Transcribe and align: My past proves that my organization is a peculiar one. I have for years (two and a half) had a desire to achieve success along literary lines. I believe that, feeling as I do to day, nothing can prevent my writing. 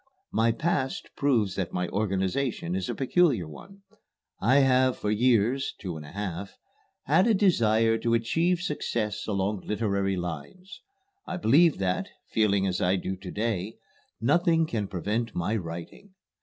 My 0.31 0.51
past 0.51 1.11
proves 1.15 1.53
that 1.53 1.73
my 1.73 1.87
organization 1.89 2.73
is 2.73 2.89
a 2.89 2.95
peculiar 2.95 3.47
one. 3.47 3.83
I 4.39 4.55
have 4.61 4.97
for 4.97 5.11
years 5.11 5.75
(two 5.79 5.95
and 5.95 6.03
a 6.03 6.11
half) 6.11 6.57
had 7.03 7.27
a 7.27 7.35
desire 7.35 7.99
to 7.99 8.15
achieve 8.15 8.61
success 8.61 9.27
along 9.27 9.59
literary 9.67 10.17
lines. 10.17 10.81
I 11.27 11.37
believe 11.37 11.77
that, 11.77 12.09
feeling 12.31 12.65
as 12.65 12.81
I 12.81 12.95
do 12.95 13.15
to 13.17 13.29
day, 13.29 13.75
nothing 14.19 14.65
can 14.65 14.87
prevent 14.87 15.35
my 15.35 15.55
writing. 15.55 16.15